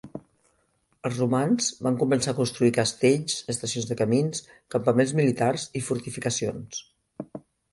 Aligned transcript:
Els 1.09 1.17
romans 1.23 1.67
van 1.87 1.99
començar 2.03 2.31
a 2.33 2.37
construir 2.39 2.71
castells, 2.77 3.35
estacions 3.55 3.91
de 3.91 3.99
camins, 4.01 4.43
campaments 4.77 5.15
militars 5.21 5.67
i 5.83 5.87
fortificacions. 5.91 6.83